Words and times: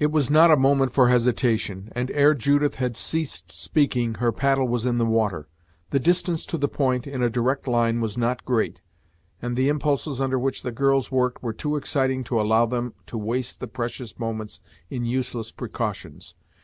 It 0.00 0.10
was 0.10 0.32
not 0.32 0.50
a 0.50 0.56
moment 0.56 0.90
for 0.90 1.10
hesitation, 1.10 1.90
and 1.94 2.10
ere 2.10 2.34
Judith 2.34 2.74
had 2.74 2.96
ceased 2.96 3.52
speaking 3.52 4.14
her 4.14 4.32
paddle 4.32 4.66
was 4.66 4.84
in 4.84 4.98
the 4.98 5.06
water. 5.06 5.46
The 5.90 6.00
distance 6.00 6.44
to 6.46 6.58
the 6.58 6.66
point, 6.66 7.06
in 7.06 7.22
a 7.22 7.30
direct 7.30 7.68
line, 7.68 8.00
was 8.00 8.18
not 8.18 8.44
great, 8.44 8.82
and 9.40 9.56
the 9.56 9.68
impulses 9.68 10.20
under 10.20 10.40
which 10.40 10.64
the 10.64 10.72
girls 10.72 11.12
worked 11.12 11.40
were 11.40 11.52
too 11.52 11.76
exciting 11.76 12.24
to 12.24 12.40
allow 12.40 12.66
them 12.66 12.94
to 13.06 13.16
waste 13.16 13.60
the 13.60 13.68
precious 13.68 14.18
moments 14.18 14.58
in 14.90 15.04
useless 15.04 15.52
precautions. 15.52 16.34